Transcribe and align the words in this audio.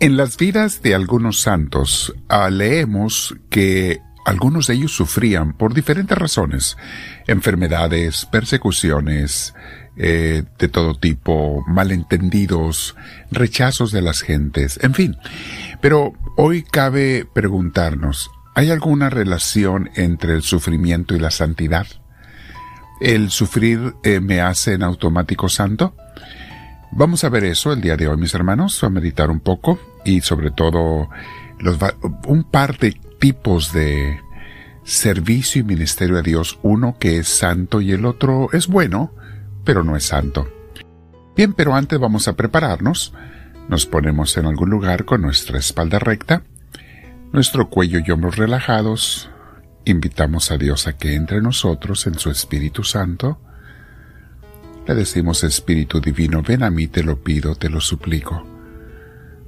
En 0.00 0.16
las 0.16 0.36
vidas 0.36 0.80
de 0.80 0.94
algunos 0.94 1.40
santos 1.40 2.14
ah, 2.28 2.50
leemos 2.50 3.34
que 3.50 4.00
algunos 4.24 4.68
de 4.68 4.74
ellos 4.74 4.92
sufrían 4.92 5.54
por 5.54 5.74
diferentes 5.74 6.16
razones, 6.16 6.76
enfermedades, 7.26 8.24
persecuciones, 8.26 9.54
eh, 9.96 10.44
de 10.56 10.68
todo 10.68 10.94
tipo, 10.94 11.64
malentendidos, 11.66 12.94
rechazos 13.32 13.90
de 13.90 14.02
las 14.02 14.20
gentes, 14.20 14.78
en 14.82 14.94
fin. 14.94 15.16
Pero 15.80 16.12
hoy 16.36 16.62
cabe 16.62 17.26
preguntarnos, 17.32 18.30
¿hay 18.54 18.70
alguna 18.70 19.10
relación 19.10 19.90
entre 19.96 20.34
el 20.34 20.42
sufrimiento 20.42 21.16
y 21.16 21.18
la 21.18 21.32
santidad? 21.32 21.88
¿El 23.00 23.30
sufrir 23.30 23.96
eh, 24.04 24.20
me 24.20 24.40
hace 24.40 24.74
en 24.74 24.84
automático 24.84 25.48
santo? 25.48 25.96
Vamos 26.92 27.24
a 27.24 27.28
ver 27.28 27.44
eso 27.44 27.72
el 27.72 27.80
día 27.80 27.96
de 27.96 28.08
hoy, 28.08 28.16
mis 28.16 28.34
hermanos, 28.34 28.84
a 28.84 28.90
meditar 28.90 29.30
un 29.30 29.40
poco 29.40 29.78
y 30.04 30.20
sobre 30.20 30.50
todo 30.50 31.08
un 32.26 32.44
par 32.44 32.78
de 32.78 32.92
tipos 33.18 33.72
de 33.72 34.20
servicio 34.84 35.60
y 35.60 35.64
ministerio 35.64 36.18
a 36.18 36.22
Dios, 36.22 36.58
uno 36.62 36.96
que 36.98 37.18
es 37.18 37.28
santo 37.28 37.80
y 37.80 37.92
el 37.92 38.06
otro 38.06 38.48
es 38.52 38.68
bueno, 38.68 39.12
pero 39.64 39.84
no 39.84 39.96
es 39.96 40.04
santo. 40.04 40.48
Bien, 41.36 41.52
pero 41.52 41.74
antes 41.74 41.98
vamos 41.98 42.26
a 42.26 42.34
prepararnos. 42.34 43.12
Nos 43.68 43.86
ponemos 43.86 44.36
en 44.36 44.46
algún 44.46 44.70
lugar 44.70 45.04
con 45.04 45.20
nuestra 45.20 45.58
espalda 45.58 45.98
recta, 45.98 46.42
nuestro 47.32 47.68
cuello 47.68 48.00
y 48.04 48.10
hombros 48.10 48.36
relajados. 48.36 49.30
Invitamos 49.84 50.50
a 50.50 50.56
Dios 50.56 50.86
a 50.86 50.96
que 50.96 51.14
entre 51.14 51.42
nosotros 51.42 52.06
en 52.06 52.18
su 52.18 52.30
Espíritu 52.30 52.82
Santo 52.82 53.38
le 54.88 54.94
decimos, 54.94 55.44
Espíritu 55.44 56.00
Divino, 56.00 56.42
ven 56.42 56.62
a 56.62 56.70
mí, 56.70 56.86
te 56.86 57.02
lo 57.02 57.22
pido, 57.22 57.54
te 57.54 57.68
lo 57.68 57.78
suplico. 57.78 58.57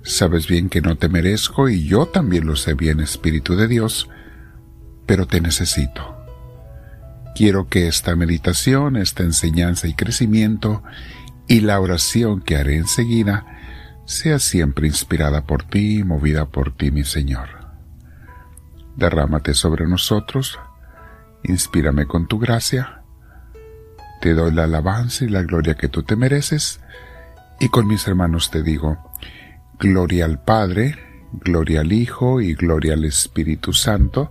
Sabes 0.03 0.49
bien 0.49 0.69
que 0.69 0.81
no 0.81 0.97
te 0.97 1.09
merezco 1.09 1.69
y 1.69 1.87
yo 1.87 2.07
también 2.07 2.47
lo 2.47 2.57
sé 2.57 2.75
bien, 2.75 3.01
Espíritu 3.01 3.57
de 3.57 3.69
Dios, 3.69 4.09
pero 5.07 5.27
te 5.27 5.41
necesito. 5.41 6.17
Quiero 7.35 7.69
que 7.69 7.87
esta 7.87 8.17
meditación, 8.17 8.97
esta 8.97 9.23
enseñanza 9.23 9.89
y 9.89 9.95
crecimiento 9.95 10.83
y 11.47 11.61
la 11.61 11.81
oración 11.81 12.41
que 12.41 12.57
haré 12.57 12.77
enseguida 12.77 13.45
sea 14.07 14.39
siempre 14.39 14.87
inspirada 14.87 15.47
por 15.47 15.65
ti 15.65 15.99
y 15.99 16.05
movida 16.05 16.47
por 16.47 16.77
ti, 16.77 16.91
mi 16.91 17.05
Señor. 17.05 17.49
Derrámate 18.97 19.55
sobre 19.55 19.87
nosotros, 19.87 20.59
inspírame 21.45 22.07
con 22.07 22.27
tu 22.27 22.39
gracia, 22.39 23.03
te 24.21 24.35
doy 24.35 24.53
la 24.53 24.65
alabanza 24.65 25.25
y 25.25 25.29
la 25.29 25.43
gloria 25.43 25.75
que 25.75 25.89
tú 25.89 26.03
te 26.03 26.17
mereces, 26.17 26.81
y 27.61 27.69
con 27.69 27.87
mis 27.87 28.07
hermanos 28.09 28.51
te 28.51 28.63
digo, 28.63 28.99
gloria 29.81 30.27
al 30.27 30.39
Padre, 30.39 30.95
gloria 31.33 31.81
al 31.81 31.93
Hijo 31.93 32.41
y 32.41 32.55
gloria 32.55 32.93
al 32.95 33.05
Espíritu 33.05 33.73
Santo, 33.73 34.31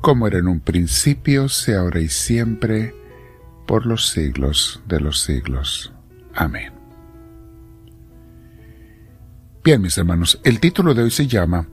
como 0.00 0.26
era 0.26 0.38
en 0.38 0.48
un 0.48 0.60
principio, 0.60 1.48
sea 1.48 1.80
ahora 1.80 2.00
y 2.00 2.08
siempre, 2.08 2.94
por 3.66 3.86
los 3.86 4.08
siglos 4.08 4.82
de 4.86 5.00
los 5.00 5.20
siglos. 5.22 5.92
Amén. 6.34 6.72
Bien, 9.62 9.80
mis 9.80 9.96
hermanos, 9.96 10.40
el 10.44 10.60
título 10.60 10.94
de 10.94 11.04
hoy 11.04 11.10
se 11.10 11.26
llama 11.26 11.68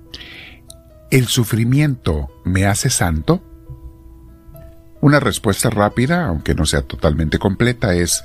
¿El 1.09 1.25
sufrimiento 1.27 2.29
me 2.43 2.65
hace 2.65 2.89
santo? 2.89 3.43
Una 5.01 5.19
respuesta 5.19 5.69
rápida, 5.69 6.25
aunque 6.25 6.53
no 6.55 6.65
sea 6.65 6.81
totalmente 6.81 7.39
completa, 7.39 7.95
es 7.95 8.23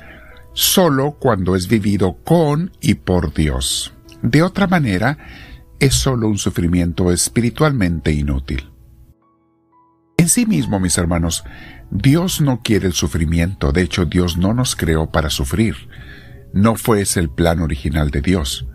solo 0.53 1.12
cuando 1.12 1.56
es 1.56 1.69
vivido 1.69 2.16
con 2.25 2.72
y 2.81 2.94
por 2.94 3.33
Dios. 3.33 3.92
De 4.23 4.43
otra 4.43 4.67
manera, 4.67 5.19
es 5.79 5.95
solo 5.95 6.29
un 6.29 6.39
sufrimiento 6.39 7.11
espiritualmente 7.11 8.13
inútil. 8.13 8.71
En 10.19 10.28
sí 10.28 10.44
mismo, 10.44 10.78
mis 10.78 10.99
hermanos, 10.99 11.44
Dios 11.91 12.43
no 12.43 12.61
quiere 12.62 12.87
el 12.87 12.93
sufrimiento, 12.93 13.72
de 13.72 13.83
hecho 13.83 14.05
Dios 14.05 14.37
no 14.37 14.53
nos 14.53 14.77
creó 14.77 15.11
para 15.11 15.31
sufrir. 15.31 15.89
No 16.53 16.77
fue 16.77 17.00
ese 17.00 17.21
el 17.21 17.31
plan 17.31 17.61
original 17.61 18.11
de 18.11 18.21
Dios. 18.21 18.67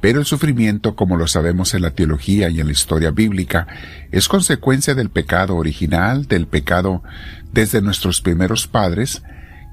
Pero 0.00 0.20
el 0.20 0.24
sufrimiento, 0.24 0.94
como 0.94 1.16
lo 1.16 1.26
sabemos 1.26 1.74
en 1.74 1.82
la 1.82 1.90
teología 1.90 2.48
y 2.48 2.60
en 2.60 2.66
la 2.66 2.72
historia 2.72 3.10
bíblica, 3.10 3.66
es 4.12 4.28
consecuencia 4.28 4.94
del 4.94 5.10
pecado 5.10 5.56
original, 5.56 6.26
del 6.26 6.46
pecado 6.46 7.02
desde 7.52 7.82
nuestros 7.82 8.20
primeros 8.20 8.66
padres, 8.66 9.22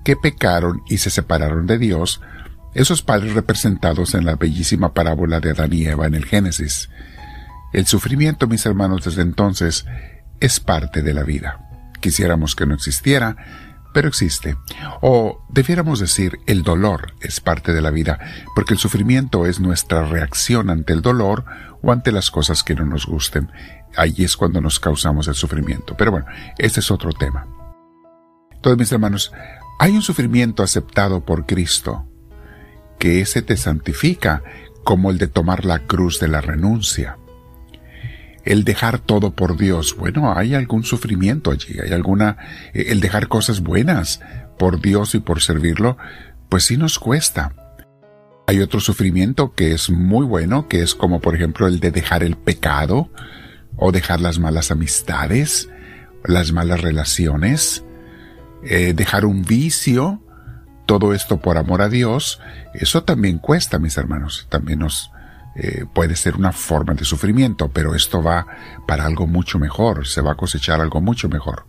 que 0.04 0.16
pecaron 0.16 0.82
y 0.90 0.98
se 0.98 1.10
separaron 1.10 1.68
de 1.68 1.78
Dios, 1.78 2.22
esos 2.78 3.02
padres 3.02 3.34
representados 3.34 4.14
en 4.14 4.24
la 4.24 4.36
bellísima 4.36 4.94
parábola 4.94 5.40
de 5.40 5.50
Adán 5.50 5.74
y 5.74 5.86
Eva 5.86 6.06
en 6.06 6.14
el 6.14 6.26
Génesis. 6.26 6.90
El 7.74 7.88
sufrimiento, 7.88 8.46
mis 8.46 8.68
hermanos, 8.68 9.04
desde 9.04 9.24
entonces, 9.24 9.88
es 10.40 10.60
parte 10.60 11.02
de 11.02 11.16
la 11.16 11.24
vida. 11.24 11.60
Quisiéramos 12.00 12.56
que 12.56 12.68
no 12.68 12.76
existiera, 12.76 13.36
pero 13.96 14.08
existe. 14.10 14.58
O 15.02 15.44
debiéramos 15.50 16.00
decir, 16.00 16.40
el 16.46 16.62
dolor 16.62 17.16
es 17.20 17.40
parte 17.40 17.74
de 17.74 17.82
la 17.82 17.90
vida, 17.90 18.20
porque 18.54 18.76
el 18.76 18.80
sufrimiento 18.80 19.48
es 19.48 19.60
nuestra 19.60 20.06
reacción 20.06 20.70
ante 20.70 20.94
el 20.94 21.02
dolor 21.02 21.46
o 21.82 21.92
ante 21.92 22.12
las 22.12 22.30
cosas 22.30 22.62
que 22.62 22.76
no 22.76 22.86
nos 22.86 23.08
gusten. 23.08 23.52
Ahí 23.96 24.14
es 24.20 24.38
cuando 24.38 24.62
nos 24.62 24.80
causamos 24.80 25.28
el 25.28 25.34
sufrimiento. 25.34 25.96
Pero 25.98 26.12
bueno, 26.12 26.28
ese 26.60 26.82
es 26.82 26.92
otro 26.92 27.12
tema. 27.12 27.48
Entonces, 28.52 28.78
mis 28.78 28.92
hermanos, 28.92 29.32
hay 29.80 29.96
un 29.96 30.04
sufrimiento 30.04 30.62
aceptado 30.62 31.26
por 31.26 31.48
Cristo, 31.48 32.08
que 32.98 33.22
ese 33.22 33.42
te 33.42 33.58
santifica, 33.58 34.44
como 34.84 35.12
el 35.12 35.18
de 35.18 35.28
tomar 35.28 35.66
la 35.66 35.80
cruz 35.80 36.20
de 36.20 36.28
la 36.28 36.42
renuncia 36.42 37.18
el 38.48 38.64
dejar 38.64 39.00
todo 39.00 39.32
por 39.32 39.58
Dios. 39.58 39.96
Bueno, 39.98 40.34
hay 40.36 40.56
algún 40.56 40.84
sufrimiento 40.84 41.52
allí, 41.52 41.80
hay 41.84 41.92
alguna, 41.92 42.38
eh, 42.74 42.86
el 42.90 43.02
dejar 43.02 43.28
cosas 43.28 43.60
buenas 43.60 44.22
por 44.58 44.82
Dios 44.82 45.16
y 45.16 45.20
por 45.20 45.42
servirlo, 45.42 45.98
pues 46.50 46.64
sí 46.64 46.78
nos 46.78 46.98
cuesta. 46.98 47.54
Hay 48.48 48.62
otro 48.62 48.80
sufrimiento 48.80 49.54
que 49.54 49.74
es 49.74 49.90
muy 49.90 50.26
bueno, 50.26 50.70
que 50.70 50.82
es 50.82 50.96
como 50.96 51.20
por 51.20 51.36
ejemplo 51.36 51.68
el 51.68 51.82
de 51.82 51.92
dejar 51.92 52.24
el 52.24 52.38
pecado, 52.38 53.12
o 53.76 53.92
dejar 53.92 54.22
las 54.22 54.40
malas 54.40 54.72
amistades, 54.72 55.70
las 56.24 56.52
malas 56.52 56.82
relaciones, 56.82 57.84
eh, 58.64 58.94
dejar 58.94 59.26
un 59.26 59.44
vicio, 59.44 60.24
todo 60.88 61.14
esto 61.14 61.38
por 61.38 61.60
amor 61.60 61.84
a 61.84 61.90
Dios, 61.90 62.40
eso 62.74 63.04
también 63.04 63.38
cuesta, 63.38 63.78
mis 63.78 63.98
hermanos, 63.98 64.48
también 64.50 64.80
nos, 64.80 65.12
eh, 65.56 65.86
puede 65.94 66.16
ser 66.16 66.36
una 66.36 66.52
forma 66.52 66.94
de 66.94 67.04
sufrimiento, 67.04 67.70
pero 67.70 67.94
esto 67.94 68.24
va 68.24 68.48
para 68.88 69.06
algo 69.06 69.28
mucho 69.28 69.60
mejor, 69.60 70.08
se 70.08 70.22
va 70.22 70.32
a 70.32 70.38
cosechar 70.38 70.82
algo 70.82 71.02
mucho 71.02 71.30
mejor. 71.30 71.68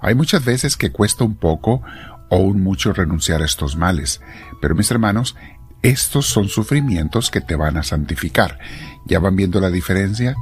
Hay 0.00 0.14
muchas 0.14 0.44
veces 0.44 0.76
que 0.76 0.90
cuesta 0.90 1.22
un 1.22 1.36
poco 1.36 1.82
o 2.30 2.38
un 2.38 2.62
mucho 2.62 2.92
renunciar 2.92 3.42
a 3.42 3.44
estos 3.44 3.76
males, 3.76 4.20
pero 4.60 4.74
mis 4.74 4.90
hermanos, 4.90 5.36
estos 5.82 6.26
son 6.26 6.48
sufrimientos 6.48 7.30
que 7.30 7.40
te 7.40 7.56
van 7.56 7.76
a 7.76 7.82
santificar. 7.82 8.58
¿Ya 9.06 9.18
van 9.18 9.36
viendo 9.36 9.60
la 9.60 9.70
diferencia? 9.70 10.34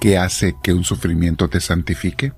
¿Qué 0.00 0.18
hace 0.18 0.56
que 0.62 0.72
un 0.72 0.84
sufrimiento 0.84 1.48
te 1.48 1.60
santifique? 1.60 2.32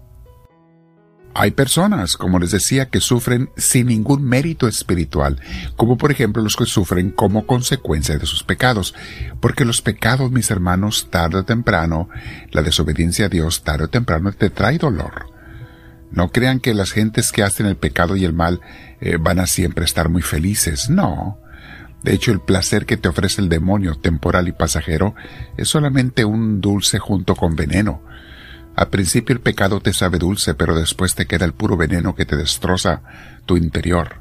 Hay 1.38 1.50
personas, 1.50 2.16
como 2.16 2.38
les 2.38 2.50
decía, 2.50 2.88
que 2.88 3.02
sufren 3.02 3.50
sin 3.58 3.88
ningún 3.88 4.24
mérito 4.24 4.68
espiritual, 4.68 5.38
como 5.76 5.98
por 5.98 6.10
ejemplo 6.10 6.42
los 6.42 6.56
que 6.56 6.64
sufren 6.64 7.10
como 7.10 7.46
consecuencia 7.46 8.16
de 8.16 8.24
sus 8.24 8.42
pecados, 8.42 8.94
porque 9.38 9.66
los 9.66 9.82
pecados, 9.82 10.32
mis 10.32 10.50
hermanos, 10.50 11.08
tarde 11.10 11.40
o 11.40 11.44
temprano, 11.44 12.08
la 12.52 12.62
desobediencia 12.62 13.26
a 13.26 13.28
Dios 13.28 13.64
tarde 13.64 13.84
o 13.84 13.88
temprano 13.88 14.32
te 14.32 14.48
trae 14.48 14.78
dolor. 14.78 15.26
No 16.10 16.30
crean 16.30 16.58
que 16.58 16.72
las 16.72 16.92
gentes 16.92 17.32
que 17.32 17.42
hacen 17.42 17.66
el 17.66 17.76
pecado 17.76 18.16
y 18.16 18.24
el 18.24 18.32
mal 18.32 18.62
eh, 19.02 19.18
van 19.20 19.38
a 19.38 19.46
siempre 19.46 19.84
estar 19.84 20.08
muy 20.08 20.22
felices, 20.22 20.88
no. 20.88 21.38
De 22.02 22.14
hecho, 22.14 22.32
el 22.32 22.40
placer 22.40 22.86
que 22.86 22.96
te 22.96 23.10
ofrece 23.10 23.42
el 23.42 23.50
demonio 23.50 23.96
temporal 23.96 24.48
y 24.48 24.52
pasajero 24.52 25.14
es 25.58 25.68
solamente 25.68 26.24
un 26.24 26.62
dulce 26.62 26.98
junto 26.98 27.36
con 27.36 27.56
veneno 27.56 28.00
al 28.76 28.90
principio 28.90 29.34
el 29.34 29.40
pecado 29.40 29.80
te 29.80 29.94
sabe 29.94 30.18
dulce, 30.18 30.54
pero 30.54 30.76
después 30.76 31.14
te 31.14 31.26
queda 31.26 31.46
el 31.46 31.54
puro 31.54 31.78
veneno 31.78 32.14
que 32.14 32.26
te 32.26 32.36
destroza 32.36 33.02
tu 33.46 33.56
interior. 33.56 34.20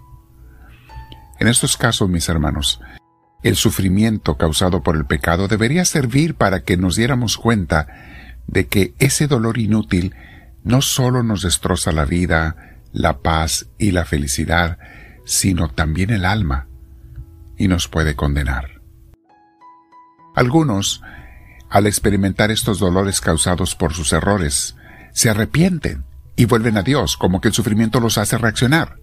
En 1.39 1.49
estos 1.49 1.75
casos, 1.75 2.09
mis 2.09 2.29
hermanos, 2.29 2.79
el 3.43 3.57
sufrimiento 3.57 4.37
causado 4.37 4.81
por 4.81 4.95
el 4.95 5.05
pecado 5.05 5.49
debería 5.49 5.83
servir 5.83 6.35
para 6.35 6.63
que 6.63 6.77
nos 6.77 6.95
diéramos 6.95 7.37
cuenta 7.37 7.87
de 8.47 8.67
que 8.67 8.95
ese 8.97 9.27
dolor 9.27 9.57
inútil 9.57 10.15
no 10.63 10.81
solo 10.81 11.21
nos 11.21 11.41
destroza 11.41 11.91
la 11.91 12.05
vida, 12.05 12.79
la 12.93 13.17
paz 13.19 13.67
y 13.77 13.91
la 13.91 14.05
felicidad, 14.05 14.79
sino 15.25 15.67
también 15.67 16.11
el 16.11 16.23
alma, 16.23 16.69
y 17.57 17.67
nos 17.67 17.89
puede 17.89 18.15
condenar. 18.15 18.81
Algunos 20.33 21.01
al 21.69 21.87
experimentar 21.87 22.51
estos 22.51 22.79
dolores 22.79 23.21
causados 23.21 23.75
por 23.75 23.93
sus 23.93 24.13
errores, 24.13 24.75
se 25.11 25.29
arrepienten 25.29 26.05
y 26.35 26.45
vuelven 26.45 26.77
a 26.77 26.83
Dios, 26.83 27.17
como 27.17 27.41
que 27.41 27.47
el 27.49 27.53
sufrimiento 27.53 27.99
los 27.99 28.17
hace 28.17 28.37
reaccionar. 28.37 28.97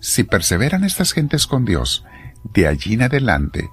Si 0.00 0.24
perseveran 0.24 0.84
estas 0.84 1.12
gentes 1.12 1.46
con 1.46 1.64
Dios, 1.64 2.04
de 2.44 2.66
allí 2.66 2.94
en 2.94 3.02
adelante 3.02 3.70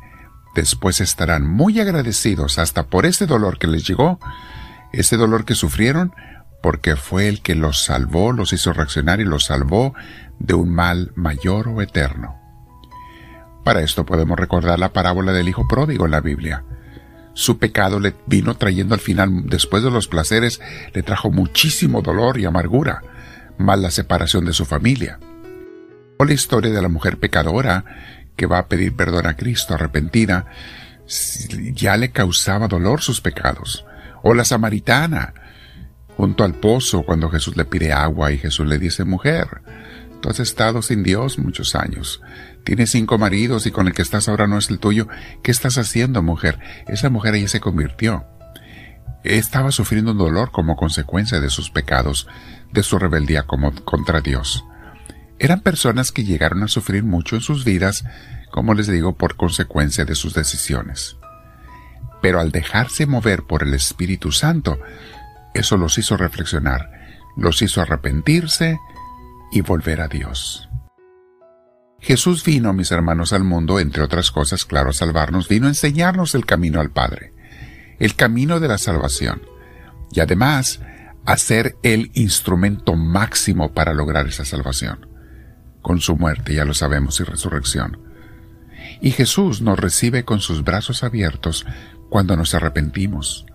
después 0.56 1.00
estarán 1.00 1.47
muy 1.47 1.80
agradecidos 1.80 2.59
hasta 2.59 2.88
por 2.88 3.06
ese 3.06 3.25
dolor 3.25 3.57
que 3.57 3.68
les 3.68 3.88
llegó, 3.88 4.19
ese 4.92 5.18
dolor 5.18 5.45
que 5.45 5.56
sufrieron, 5.56 6.13
porque 6.62 6.95
fue 6.95 7.30
el 7.30 7.42
que 7.42 7.56
los 7.56 7.83
salvó, 7.83 8.33
los 8.33 8.51
hizo 8.53 8.74
reaccionar 8.74 9.19
y 9.21 9.25
los 9.25 9.45
salvó 9.45 9.94
de 10.39 10.53
un 10.53 10.69
mal 10.69 11.12
mayor 11.15 11.69
o 11.69 11.81
eterno. 11.81 12.35
Para 13.63 13.81
esto 13.81 14.06
podemos 14.06 14.38
recordar 14.38 14.80
la 14.80 14.94
parábola 14.94 15.31
del 15.31 15.47
Hijo 15.47 15.68
Pródigo 15.68 16.06
en 16.06 16.12
la 16.12 16.21
Biblia. 16.21 16.63
Su 17.39 17.57
pecado 17.57 18.01
le 18.01 18.13
vino 18.25 18.57
trayendo 18.57 18.95
al 18.95 19.00
final, 19.00 19.44
después 19.45 19.81
de 19.81 19.89
los 19.89 20.09
placeres, 20.09 20.59
le 20.94 21.03
trajo 21.03 21.31
muchísimo 21.31 22.01
dolor 22.01 22.38
y 22.38 22.44
amargura, 22.44 23.01
más 23.57 23.80
la 23.80 23.91
separación 23.91 24.44
de 24.44 24.51
su 24.51 24.65
familia. 24.65 25.19
O 26.18 26.25
la 26.25 26.33
historia 26.33 26.69
de 26.69 26.81
la 26.81 26.89
mujer 26.89 27.18
pecadora 27.18 27.86
que 28.36 28.45
va 28.45 28.57
a 28.57 28.68
pedir 28.68 28.94
perdón 28.94 29.25
a 29.25 29.38
Cristo 29.38 29.74
arrepentida, 29.74 30.47
ya 31.71 31.95
le 31.95 32.12
causaba 32.12 32.68
dolor 32.68 33.00
sus 33.01 33.21
pecados. 33.21 33.85
O 34.21 34.33
la 34.33 34.44
samaritana, 34.44 35.33
junto 36.18 36.44
al 36.44 36.56
pozo, 36.56 37.03
cuando 37.03 37.30
Jesús 37.30 37.56
le 37.56 37.63
pide 37.63 37.94
agua 37.94 38.33
y 38.33 38.38
Jesús 38.38 38.68
le 38.68 38.77
dice, 38.80 39.06
mujer, 39.06 39.62
tú 40.21 40.30
has 40.30 40.39
estado 40.39 40.81
sin 40.81 41.04
Dios 41.04 41.39
muchos 41.39 41.75
años. 41.75 42.21
Tienes 42.63 42.92
cinco 42.92 43.18
maridos 43.18 43.66
y 43.66 43.71
con 43.71 43.88
el 43.88 43.94
que 43.94 44.01
estás 44.01 44.27
ahora 44.27 44.48
no 44.48 44.57
es 44.57 44.69
el 44.69 44.80
tuyo. 44.80 45.07
¿Qué 45.44 45.51
estás 45.51 45.77
haciendo, 45.77 46.21
mujer? 46.21 46.60
Esa 46.88 47.10
mujer 47.10 47.33
ahí 47.33 47.48
se 47.48 47.60
convirtió. 47.60 48.25
Estaba 49.24 49.71
sufriendo 49.71 50.12
un 50.12 50.18
dolor 50.18 50.51
como 50.51 50.75
consecuencia 50.75 51.39
de 51.39 51.50
sus 51.50 51.69
pecados, 51.69 52.27
de 52.71 52.83
su 52.83 53.00
rebeldía 53.00 53.44
como 53.44 53.74
contra 53.83 54.21
Dios. 54.21 54.63
Eran 55.39 55.62
personas 55.62 56.12
que 56.12 56.24
llegaron 56.24 56.63
a 56.63 56.68
sufrir 56.68 57.04
mucho 57.04 57.36
en 57.36 57.42
sus 57.42 57.63
vidas, 57.63 58.04
como 58.51 58.74
les 58.74 58.88
digo, 58.88 59.16
por 59.16 59.36
consecuencia 59.36 60.06
de 60.06 60.16
sus 60.16 60.33
decisiones. 60.33 61.18
Pero 62.21 62.39
al 62.39 62.51
dejarse 62.51 63.06
mover 63.06 63.44
por 63.44 63.63
el 63.63 63.74
Espíritu 63.74 64.31
Santo, 64.31 64.80
eso 65.54 65.77
los 65.77 65.98
hizo 65.98 66.18
reflexionar, 66.18 66.92
los 67.38 67.62
hizo 67.62 67.81
arrepentirse 67.81 68.80
y 69.51 69.62
volver 69.62 70.01
a 70.01 70.07
Dios. 70.07 70.69
Jesús 72.00 72.44
vino, 72.44 72.72
mis 72.74 72.92
hermanos, 72.92 73.34
al 73.34 73.44
mundo, 73.44 73.80
entre 73.80 74.04
otras 74.04 74.31
cosas, 74.31 74.66
claro, 74.66 74.92
a 74.92 74.94
salvarnos, 74.94 75.48
vino 75.50 75.66
a 75.66 75.69
enseñarnos 75.69 76.34
el 76.34 76.46
camino 76.46 76.80
al 76.80 76.92
Padre, 76.92 77.34
el 78.00 78.16
camino 78.16 78.60
de 78.60 78.69
la 78.69 78.78
salvación, 78.78 79.42
y 80.12 80.22
además 80.22 80.80
a 81.25 81.38
ser 81.38 81.75
el 81.84 82.12
instrumento 82.13 82.96
máximo 82.96 83.74
para 83.74 83.94
lograr 83.94 84.28
esa 84.28 84.46
salvación, 84.46 85.07
con 85.81 86.00
su 86.00 86.16
muerte, 86.16 86.56
ya 86.56 86.66
lo 86.66 86.74
sabemos, 86.74 87.19
y 87.19 87.24
resurrección. 87.24 88.00
Y 89.02 89.12
Jesús 89.12 89.62
nos 89.62 89.78
recibe 89.78 90.24
con 90.24 90.40
sus 90.40 90.63
brazos 90.63 91.04
abiertos 91.04 91.66
cuando 92.10 92.36
nos 92.38 92.56
arrepentimos, 92.56 93.45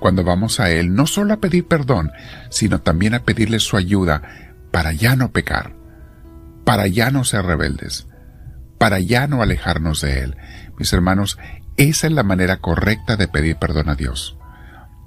cuando 0.00 0.24
vamos 0.24 0.58
a 0.58 0.70
Él 0.70 0.94
no 0.94 1.06
solo 1.06 1.34
a 1.34 1.36
pedir 1.38 1.66
perdón, 1.66 2.12
sino 2.50 2.80
también 2.80 3.14
a 3.14 3.22
pedirle 3.22 3.60
su 3.60 3.76
ayuda 3.76 4.53
para 4.74 4.92
ya 4.92 5.14
no 5.14 5.30
pecar 5.30 5.84
para 6.64 6.86
ya 6.86 7.10
no 7.10 7.24
ser 7.24 7.44
rebeldes, 7.44 8.06
para 8.78 8.98
ya 8.98 9.26
no 9.26 9.42
alejarnos 9.42 10.00
de 10.00 10.20
Él. 10.20 10.36
Mis 10.78 10.92
hermanos, 10.92 11.38
esa 11.76 12.06
es 12.06 12.12
la 12.12 12.22
manera 12.22 12.56
correcta 12.56 13.16
de 13.16 13.28
pedir 13.28 13.56
perdón 13.56 13.88
a 13.88 13.94
Dios. 13.94 14.36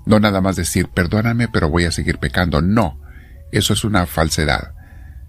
No 0.06 0.20
nada 0.20 0.40
más 0.40 0.56
decir, 0.56 0.88
perdóname, 0.88 1.48
pero 1.48 1.70
voy 1.70 1.86
a 1.86 1.92
seguir 1.92 2.20
pecando. 2.20 2.62
No, 2.62 3.02
eso 3.52 3.74
es 3.74 3.84
una 3.84 4.06
falsedad. 4.06 4.74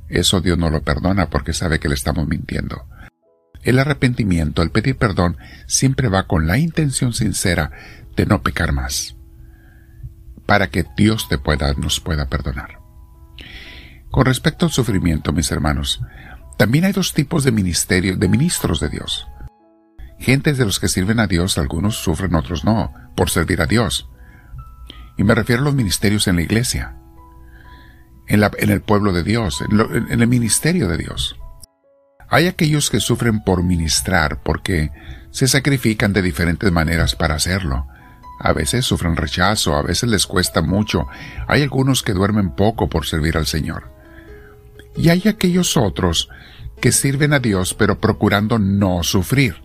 Eso 0.08 0.40
Dios 0.40 0.56
no 0.56 0.70
lo 0.70 0.82
perdona 0.82 1.28
porque 1.28 1.52
sabe 1.52 1.80
que 1.80 1.88
le 1.88 1.94
estamos 1.94 2.28
mintiendo. 2.28 2.86
El 3.62 3.78
arrepentimiento, 3.78 4.62
el 4.62 4.70
pedir 4.70 4.96
perdón, 4.96 5.36
siempre 5.66 6.08
va 6.08 6.28
con 6.28 6.46
la 6.46 6.58
intención 6.58 7.12
sincera 7.12 7.72
de 8.16 8.24
no 8.24 8.42
pecar 8.42 8.72
más, 8.72 9.16
para 10.46 10.68
que 10.68 10.86
Dios 10.96 11.28
te 11.28 11.38
pueda, 11.38 11.72
nos 11.74 12.00
pueda 12.00 12.28
perdonar. 12.28 12.77
Con 14.18 14.26
respecto 14.26 14.66
al 14.66 14.72
sufrimiento, 14.72 15.32
mis 15.32 15.52
hermanos, 15.52 16.00
también 16.56 16.84
hay 16.84 16.90
dos 16.90 17.14
tipos 17.14 17.44
de 17.44 17.52
ministerio, 17.52 18.16
de 18.16 18.26
ministros 18.26 18.80
de 18.80 18.88
Dios. 18.88 19.28
Gentes 20.18 20.58
de 20.58 20.64
los 20.64 20.80
que 20.80 20.88
sirven 20.88 21.20
a 21.20 21.28
Dios, 21.28 21.56
algunos 21.56 21.94
sufren, 21.94 22.34
otros 22.34 22.64
no, 22.64 22.92
por 23.14 23.30
servir 23.30 23.62
a 23.62 23.66
Dios. 23.66 24.10
Y 25.16 25.22
me 25.22 25.36
refiero 25.36 25.62
a 25.62 25.66
los 25.66 25.76
ministerios 25.76 26.26
en 26.26 26.34
la 26.34 26.42
iglesia, 26.42 26.96
en, 28.26 28.42
el 28.42 28.82
pueblo 28.82 29.12
de 29.12 29.22
Dios, 29.22 29.62
en 29.70 30.20
el 30.20 30.26
ministerio 30.26 30.88
de 30.88 30.96
Dios. 30.96 31.38
Hay 32.28 32.48
aquellos 32.48 32.90
que 32.90 32.98
sufren 32.98 33.44
por 33.44 33.62
ministrar, 33.62 34.42
porque 34.42 34.90
se 35.30 35.46
sacrifican 35.46 36.12
de 36.12 36.22
diferentes 36.22 36.72
maneras 36.72 37.14
para 37.14 37.36
hacerlo. 37.36 37.86
A 38.40 38.52
veces 38.52 38.84
sufren 38.84 39.14
rechazo, 39.14 39.76
a 39.76 39.82
veces 39.82 40.10
les 40.10 40.26
cuesta 40.26 40.60
mucho. 40.60 41.06
Hay 41.46 41.62
algunos 41.62 42.02
que 42.02 42.14
duermen 42.14 42.56
poco 42.56 42.88
por 42.88 43.06
servir 43.06 43.36
al 43.36 43.46
Señor. 43.46 43.96
Y 44.98 45.10
hay 45.10 45.22
aquellos 45.28 45.76
otros 45.76 46.28
que 46.80 46.92
sirven 46.92 47.32
a 47.32 47.38
Dios 47.38 47.74
pero 47.74 48.00
procurando 48.00 48.58
no 48.58 49.02
sufrir. 49.02 49.56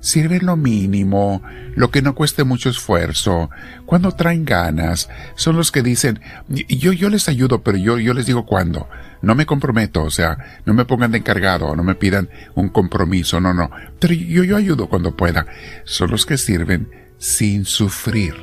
Sirven 0.00 0.46
lo 0.46 0.56
mínimo, 0.56 1.42
lo 1.74 1.90
que 1.90 2.02
no 2.02 2.14
cueste 2.14 2.44
mucho 2.44 2.70
esfuerzo, 2.70 3.50
cuando 3.84 4.12
traen 4.12 4.44
ganas, 4.44 5.08
son 5.34 5.56
los 5.56 5.72
que 5.72 5.82
dicen, 5.82 6.20
yo, 6.48 6.92
yo 6.92 7.08
les 7.08 7.28
ayudo, 7.28 7.62
pero 7.62 7.78
yo, 7.78 7.98
yo 7.98 8.14
les 8.14 8.26
digo 8.26 8.46
cuándo. 8.46 8.88
No 9.22 9.34
me 9.34 9.44
comprometo, 9.46 10.04
o 10.04 10.10
sea, 10.10 10.60
no 10.64 10.72
me 10.72 10.84
pongan 10.84 11.10
de 11.10 11.18
encargado, 11.18 11.74
no 11.74 11.82
me 11.82 11.96
pidan 11.96 12.28
un 12.54 12.68
compromiso, 12.68 13.40
no, 13.40 13.52
no. 13.52 13.70
Pero 13.98 14.14
yo, 14.14 14.44
yo 14.44 14.56
ayudo 14.56 14.88
cuando 14.88 15.16
pueda. 15.16 15.46
Son 15.82 16.12
los 16.12 16.26
que 16.26 16.38
sirven 16.38 16.88
sin 17.18 17.64
sufrir. 17.64 18.34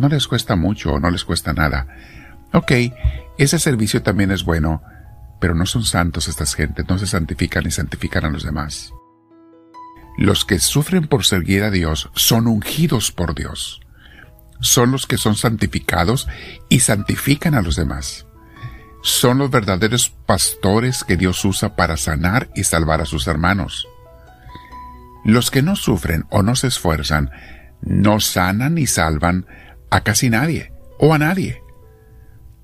No 0.00 0.08
les 0.08 0.26
cuesta 0.26 0.56
mucho, 0.56 0.98
no 0.98 1.10
les 1.10 1.24
cuesta 1.24 1.52
nada. 1.52 1.86
Ok, 2.52 2.72
ese 3.38 3.60
servicio 3.60 4.02
también 4.02 4.32
es 4.32 4.44
bueno, 4.44 4.82
pero 5.42 5.56
no 5.56 5.66
son 5.66 5.82
santos 5.82 6.28
estas 6.28 6.54
gentes, 6.54 6.86
no 6.88 6.98
se 6.98 7.08
santifican 7.08 7.64
ni 7.64 7.72
santifican 7.72 8.24
a 8.24 8.30
los 8.30 8.44
demás. 8.44 8.92
Los 10.16 10.44
que 10.44 10.60
sufren 10.60 11.08
por 11.08 11.24
seguir 11.24 11.64
a 11.64 11.72
Dios 11.72 12.10
son 12.14 12.46
ungidos 12.46 13.10
por 13.10 13.34
Dios. 13.34 13.80
Son 14.60 14.92
los 14.92 15.08
que 15.08 15.18
son 15.18 15.34
santificados 15.34 16.28
y 16.68 16.78
santifican 16.78 17.56
a 17.56 17.62
los 17.62 17.74
demás. 17.74 18.24
Son 19.02 19.38
los 19.38 19.50
verdaderos 19.50 20.10
pastores 20.10 21.02
que 21.02 21.16
Dios 21.16 21.44
usa 21.44 21.74
para 21.74 21.96
sanar 21.96 22.48
y 22.54 22.62
salvar 22.62 23.00
a 23.00 23.06
sus 23.06 23.26
hermanos. 23.26 23.88
Los 25.24 25.50
que 25.50 25.62
no 25.62 25.74
sufren 25.74 26.24
o 26.30 26.44
no 26.44 26.54
se 26.54 26.68
esfuerzan, 26.68 27.32
no 27.80 28.20
sanan 28.20 28.76
ni 28.76 28.86
salvan 28.86 29.46
a 29.90 30.02
casi 30.02 30.30
nadie 30.30 30.72
o 31.00 31.12
a 31.12 31.18
nadie 31.18 31.61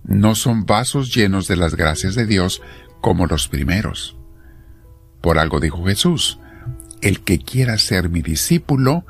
no 0.08 0.34
son 0.34 0.64
vasos 0.64 1.14
llenos 1.14 1.46
de 1.48 1.56
las 1.56 1.74
gracias 1.74 2.14
de 2.14 2.26
Dios 2.26 2.62
como 3.02 3.26
los 3.26 3.46
primeros. 3.46 4.16
Por 5.20 5.38
algo 5.38 5.60
dijo 5.60 5.84
Jesús, 5.84 6.40
el 7.02 7.20
que 7.20 7.38
quiera 7.38 7.76
ser 7.76 8.08
mi 8.08 8.22
discípulo, 8.22 9.04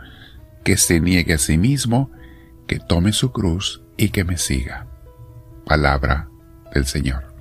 que 0.65 0.77
se 0.77 1.01
niegue 1.01 1.35
a 1.35 1.39
sí 1.39 1.57
mismo, 1.57 2.11
que 2.67 2.81
tome 2.81 3.13
su 3.13 3.31
cruz 3.31 3.81
y 3.97 4.09
que 4.09 4.25
me 4.25 4.37
siga. 4.39 4.89
Palabra 5.65 6.29
del 6.75 6.85
Señor. 6.85 7.33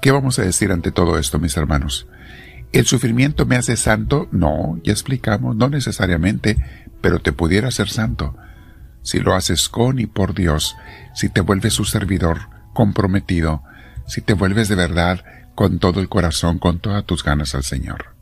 ¿Qué 0.00 0.10
vamos 0.12 0.38
a 0.38 0.42
decir 0.42 0.72
ante 0.72 0.92
todo 0.92 1.18
esto, 1.18 1.38
mis 1.38 1.56
hermanos? 1.58 2.08
¿El 2.72 2.86
sufrimiento 2.86 3.44
me 3.44 3.56
hace 3.56 3.76
santo? 3.76 4.28
No, 4.32 4.80
ya 4.82 4.92
explicamos, 4.92 5.56
no 5.56 5.68
necesariamente, 5.68 6.56
pero 7.02 7.20
te 7.20 7.32
pudiera 7.32 7.70
ser 7.70 7.90
santo 7.90 8.34
si 9.04 9.20
lo 9.20 9.34
haces 9.34 9.68
con 9.68 10.00
y 10.00 10.06
por 10.06 10.34
Dios, 10.34 10.76
si 11.14 11.28
te 11.28 11.42
vuelves 11.42 11.74
su 11.74 11.84
servidor 11.84 12.48
comprometido, 12.72 13.62
si 14.06 14.22
te 14.22 14.32
vuelves 14.32 14.68
de 14.68 14.74
verdad 14.74 15.24
con 15.54 15.78
todo 15.78 16.00
el 16.00 16.08
corazón, 16.08 16.58
con 16.58 16.80
todas 16.80 17.04
tus 17.04 17.22
ganas 17.22 17.54
al 17.54 17.62
Señor. 17.62 18.16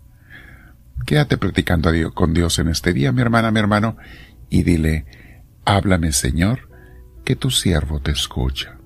Quédate 1.07 1.39
practicando 1.39 1.91
con 2.13 2.35
Dios 2.35 2.59
en 2.59 2.69
este 2.69 2.93
día, 2.93 3.13
mi 3.13 3.23
hermana, 3.23 3.51
mi 3.51 3.61
hermano, 3.61 3.97
y 4.51 4.65
dile, 4.65 5.07
háblame 5.65 6.13
Señor, 6.13 6.69
que 7.25 7.37
tu 7.37 7.51
siervo 7.51 8.01
te 8.01 8.11
escucha. 8.11 8.82